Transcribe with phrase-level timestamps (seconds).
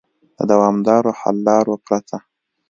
[0.37, 2.17] د دوامدارو حل لارو پرته